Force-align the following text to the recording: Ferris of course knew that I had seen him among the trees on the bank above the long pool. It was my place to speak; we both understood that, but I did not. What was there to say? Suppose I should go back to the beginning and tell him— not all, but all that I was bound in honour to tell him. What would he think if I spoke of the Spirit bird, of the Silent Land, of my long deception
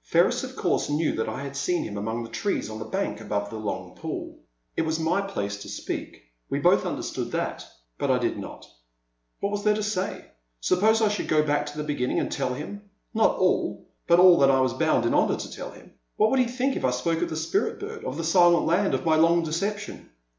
Ferris 0.00 0.42
of 0.42 0.56
course 0.56 0.88
knew 0.88 1.12
that 1.16 1.28
I 1.28 1.42
had 1.42 1.54
seen 1.54 1.84
him 1.84 1.98
among 1.98 2.22
the 2.24 2.30
trees 2.30 2.70
on 2.70 2.78
the 2.78 2.86
bank 2.86 3.20
above 3.20 3.50
the 3.50 3.58
long 3.58 3.94
pool. 3.94 4.38
It 4.74 4.86
was 4.86 4.98
my 4.98 5.20
place 5.20 5.58
to 5.58 5.68
speak; 5.68 6.22
we 6.48 6.60
both 6.60 6.86
understood 6.86 7.30
that, 7.32 7.66
but 7.98 8.10
I 8.10 8.16
did 8.16 8.38
not. 8.38 8.64
What 9.40 9.52
was 9.52 9.64
there 9.64 9.74
to 9.74 9.82
say? 9.82 10.28
Suppose 10.62 11.02
I 11.02 11.08
should 11.08 11.28
go 11.28 11.42
back 11.42 11.66
to 11.66 11.76
the 11.76 11.84
beginning 11.84 12.18
and 12.20 12.32
tell 12.32 12.54
him— 12.54 12.88
not 13.14 13.36
all, 13.36 13.86
but 14.06 14.18
all 14.18 14.38
that 14.38 14.50
I 14.50 14.60
was 14.62 14.72
bound 14.72 15.04
in 15.04 15.12
honour 15.12 15.36
to 15.36 15.50
tell 15.52 15.72
him. 15.72 15.92
What 16.16 16.30
would 16.30 16.40
he 16.40 16.46
think 16.46 16.74
if 16.74 16.86
I 16.86 16.90
spoke 16.90 17.20
of 17.20 17.28
the 17.28 17.36
Spirit 17.36 17.78
bird, 17.78 18.02
of 18.06 18.16
the 18.16 18.24
Silent 18.24 18.64
Land, 18.64 18.94
of 18.94 19.04
my 19.04 19.16
long 19.16 19.42
deception 19.42 20.08